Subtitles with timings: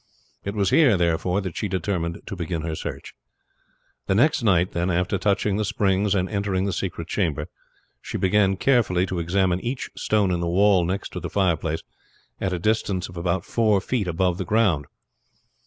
[0.43, 3.13] It was here, therefore, that she determined to begin her search.
[4.07, 7.45] The next night, then, after touching the springs and entering the secret chamber,
[8.01, 11.83] she began carefully to examine each stone in the wall next the fireplace
[12.39, 14.87] at a distance about four feet above the ground.